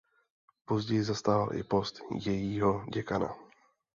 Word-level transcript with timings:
Později 0.65 1.03
zastával 1.03 1.49
i 1.53 1.63
post 1.63 1.99
jejího 2.25 2.85
děkana. 2.93 3.35